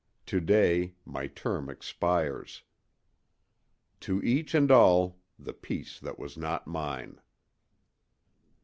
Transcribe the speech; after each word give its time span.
To 0.25 0.39
day 0.41 0.95
my 1.05 1.27
term 1.27 1.69
expires. 1.69 2.63
To 3.99 4.19
each 4.23 4.55
and 4.55 4.71
all, 4.71 5.19
the 5.37 5.53
peace 5.53 5.99
that 5.99 6.17
was 6.17 6.37
not 6.39 6.65
mine. 6.65 7.21